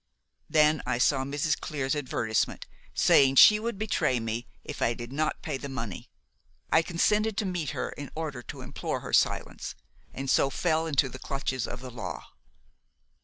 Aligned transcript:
Then 0.49 0.81
I 0.87 0.97
saw 0.97 1.23
Mrs. 1.23 1.59
Clear's 1.59 1.93
advertisement 1.95 2.65
saying 2.95 3.35
she 3.35 3.59
would 3.59 3.77
betray 3.77 4.19
me 4.19 4.47
if 4.63 4.81
I 4.81 4.95
did 4.95 5.13
not 5.13 5.43
pay 5.43 5.57
the 5.57 5.69
money. 5.69 6.09
I 6.71 6.81
consented 6.81 7.37
to 7.37 7.45
meet 7.45 7.69
her 7.69 7.89
in 7.91 8.09
order 8.15 8.41
to 8.41 8.61
implore 8.61 9.01
her 9.01 9.13
silence, 9.13 9.75
and 10.11 10.27
so 10.27 10.49
fell 10.49 10.87
into 10.87 11.07
the 11.07 11.19
clutches 11.19 11.67
of 11.67 11.81
the 11.81 11.91
law. 11.91 12.29